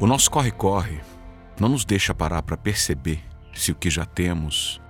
O 0.00 0.06
nosso 0.06 0.30
corre-corre 0.30 0.98
não 1.60 1.68
nos 1.68 1.84
deixa 1.84 2.14
parar 2.14 2.40
para 2.40 2.56
perceber 2.56 3.22
se 3.52 3.70
o 3.70 3.74
que 3.74 3.90
já 3.90 4.06
temos 4.06 4.80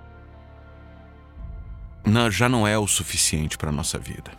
já 2.31 2.47
não 2.47 2.65
é 2.65 2.77
o 2.77 2.87
suficiente 2.87 3.57
para 3.57 3.67
a 3.67 3.73
nossa 3.73 3.99
vida. 3.99 4.31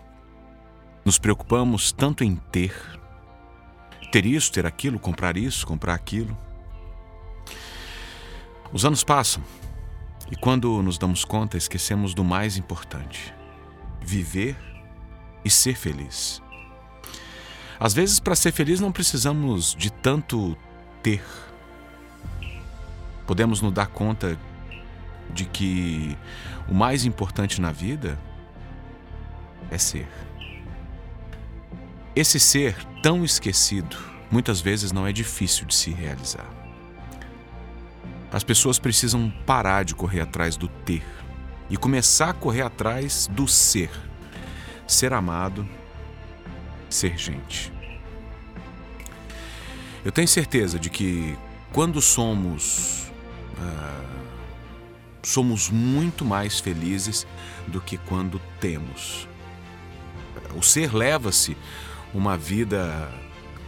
Nos 1.04 1.18
preocupamos 1.18 1.92
tanto 1.92 2.24
em 2.24 2.36
ter, 2.50 2.74
ter 4.10 4.24
isso, 4.24 4.50
ter 4.50 4.64
aquilo, 4.64 4.98
comprar 4.98 5.36
isso, 5.36 5.66
comprar 5.66 5.92
aquilo. 5.92 6.34
Os 8.72 8.86
anos 8.86 9.04
passam 9.04 9.42
e 10.30 10.36
quando 10.36 10.82
nos 10.82 10.96
damos 10.96 11.22
conta, 11.22 11.58
esquecemos 11.58 12.14
do 12.14 12.24
mais 12.24 12.56
importante: 12.56 13.34
viver 14.00 14.56
e 15.44 15.50
ser 15.50 15.76
feliz. 15.76 16.42
Às 17.82 17.94
vezes, 17.94 18.20
para 18.20 18.36
ser 18.36 18.52
feliz, 18.52 18.78
não 18.78 18.92
precisamos 18.92 19.74
de 19.74 19.90
tanto 19.90 20.56
ter. 21.02 21.22
Podemos 23.26 23.60
nos 23.60 23.72
dar 23.72 23.86
conta 23.86 24.38
de 25.30 25.44
que 25.44 26.16
o 26.68 26.74
mais 26.74 27.04
importante 27.04 27.60
na 27.60 27.72
vida 27.72 28.18
é 29.70 29.78
ser. 29.78 30.08
Esse 32.14 32.38
ser 32.38 32.76
tão 33.02 33.24
esquecido 33.24 33.96
muitas 34.30 34.60
vezes 34.60 34.92
não 34.92 35.06
é 35.06 35.12
difícil 35.12 35.66
de 35.66 35.74
se 35.74 35.90
realizar. 35.90 36.46
As 38.30 38.42
pessoas 38.42 38.78
precisam 38.78 39.30
parar 39.46 39.84
de 39.84 39.94
correr 39.94 40.22
atrás 40.22 40.56
do 40.56 40.68
ter 40.68 41.04
e 41.68 41.76
começar 41.76 42.30
a 42.30 42.34
correr 42.34 42.62
atrás 42.62 43.26
do 43.30 43.46
ser. 43.46 43.90
Ser 44.86 45.12
amado, 45.12 45.68
ser 46.88 47.16
gente. 47.18 47.72
Eu 50.04 50.10
tenho 50.10 50.28
certeza 50.28 50.78
de 50.78 50.90
que 50.90 51.36
quando 51.72 52.00
somos. 52.00 53.10
Uh, 53.58 54.22
somos 55.22 55.70
muito 55.70 56.24
mais 56.24 56.58
felizes 56.58 57.26
do 57.68 57.80
que 57.80 57.96
quando 57.96 58.40
temos. 58.60 59.28
O 60.56 60.62
ser 60.62 60.92
leva-se 60.92 61.56
uma 62.12 62.36
vida 62.36 63.10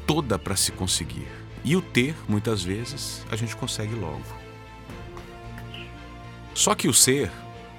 toda 0.06 0.38
para 0.38 0.56
se 0.56 0.72
conseguir. 0.72 1.28
E 1.64 1.76
o 1.76 1.80
ter, 1.80 2.14
muitas 2.28 2.62
vezes, 2.62 3.24
a 3.30 3.36
gente 3.36 3.56
consegue 3.56 3.94
logo. 3.94 4.24
Só 6.52 6.74
que 6.74 6.88
o 6.88 6.92
ser 6.92 7.30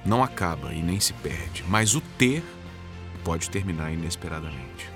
não 0.04 0.24
acaba 0.24 0.72
e 0.72 0.82
nem 0.82 0.98
se 0.98 1.12
perde, 1.12 1.64
mas 1.68 1.94
o 1.94 2.00
ter 2.00 2.42
pode 3.22 3.48
terminar 3.48 3.92
inesperadamente. 3.92 4.90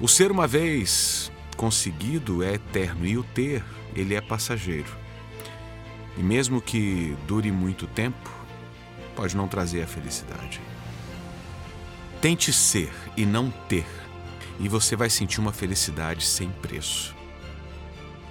O 0.00 0.06
ser, 0.06 0.30
uma 0.30 0.46
vez 0.46 1.32
conseguido, 1.58 2.44
é 2.44 2.54
eterno 2.54 3.04
e 3.04 3.18
o 3.18 3.24
ter, 3.24 3.64
ele 3.94 4.14
é 4.14 4.20
passageiro. 4.20 4.96
E 6.16 6.22
mesmo 6.22 6.62
que 6.62 7.16
dure 7.26 7.50
muito 7.50 7.86
tempo, 7.88 8.30
pode 9.16 9.36
não 9.36 9.48
trazer 9.48 9.82
a 9.82 9.86
felicidade. 9.86 10.60
Tente 12.22 12.52
ser 12.52 12.92
e 13.16 13.26
não 13.26 13.50
ter, 13.50 13.86
e 14.60 14.68
você 14.68 14.94
vai 14.94 15.10
sentir 15.10 15.40
uma 15.40 15.52
felicidade 15.52 16.24
sem 16.24 16.48
preço. 16.48 17.14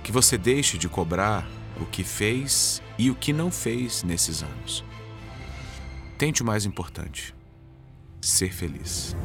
Que 0.02 0.12
você 0.12 0.38
deixe 0.38 0.78
de 0.78 0.88
cobrar 0.88 1.46
o 1.82 1.86
que 1.86 2.04
fez 2.06 2.82
e 2.98 3.12
o 3.12 3.16
que 3.16 3.34
não 3.34 3.52
fez 3.52 4.04
nesses 4.04 4.42
anos. 4.42 4.86
Tente 6.18 6.42
o 6.42 6.46
mais 6.46 6.66
importante: 6.66 7.36
ser 8.22 8.54
feliz. 8.54 9.16